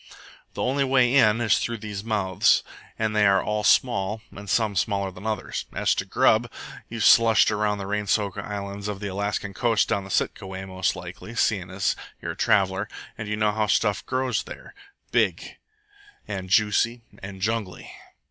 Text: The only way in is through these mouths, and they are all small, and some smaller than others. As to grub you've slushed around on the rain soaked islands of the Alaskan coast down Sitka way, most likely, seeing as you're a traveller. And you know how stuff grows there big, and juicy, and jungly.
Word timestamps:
The 0.55 0.63
only 0.63 0.83
way 0.83 1.13
in 1.13 1.39
is 1.41 1.59
through 1.59 1.77
these 1.77 2.03
mouths, 2.03 2.63
and 2.97 3.15
they 3.15 3.27
are 3.27 3.43
all 3.43 3.63
small, 3.63 4.23
and 4.31 4.49
some 4.49 4.75
smaller 4.75 5.11
than 5.11 5.27
others. 5.27 5.65
As 5.73 5.93
to 5.93 6.05
grub 6.05 6.49
you've 6.89 7.03
slushed 7.03 7.51
around 7.51 7.73
on 7.73 7.77
the 7.77 7.85
rain 7.85 8.07
soaked 8.07 8.39
islands 8.39 8.87
of 8.87 8.99
the 8.99 9.09
Alaskan 9.09 9.53
coast 9.53 9.89
down 9.89 10.09
Sitka 10.09 10.47
way, 10.47 10.65
most 10.65 10.95
likely, 10.95 11.35
seeing 11.35 11.69
as 11.69 11.95
you're 12.19 12.31
a 12.31 12.35
traveller. 12.35 12.89
And 13.15 13.27
you 13.27 13.35
know 13.37 13.51
how 13.51 13.67
stuff 13.67 14.03
grows 14.03 14.41
there 14.41 14.73
big, 15.11 15.57
and 16.27 16.49
juicy, 16.49 17.03
and 17.21 17.39
jungly. 17.39 17.91